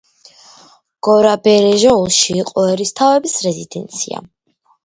გორაბერეჟოულში 1.07 2.39
იყო 2.45 2.65
ერისთავების 2.71 3.39
რეზიდენცია. 3.49 4.27